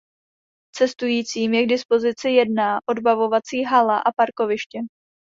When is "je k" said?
1.53-1.69